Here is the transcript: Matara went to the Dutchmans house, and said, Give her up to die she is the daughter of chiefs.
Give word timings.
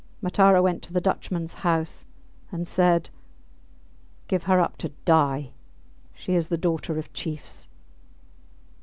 Matara 0.19 0.63
went 0.63 0.81
to 0.81 0.93
the 0.93 0.99
Dutchmans 0.99 1.53
house, 1.61 2.07
and 2.51 2.67
said, 2.67 3.11
Give 4.27 4.45
her 4.45 4.59
up 4.59 4.75
to 4.77 4.89
die 5.05 5.51
she 6.15 6.33
is 6.33 6.47
the 6.47 6.57
daughter 6.57 6.97
of 6.97 7.13
chiefs. 7.13 7.69